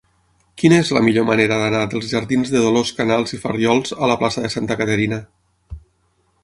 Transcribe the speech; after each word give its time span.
Quina 0.61 0.77
és 0.83 0.87
la 0.97 1.01
millor 1.07 1.27
manera 1.29 1.59
d'anar 1.63 1.81
dels 1.91 2.09
jardins 2.13 2.55
de 2.55 2.63
Dolors 2.65 2.93
Canals 3.01 3.37
i 3.37 3.41
Farriols 3.45 3.95
a 4.07 4.09
la 4.13 4.19
plaça 4.23 4.47
de 4.47 4.53
Santa 4.57 4.79
Caterina? 4.83 5.21